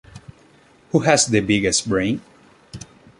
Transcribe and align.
Who 0.89 0.99
has 1.01 1.27
the 1.27 1.41
Biggest 1.41 1.87
Brain? 1.87 2.21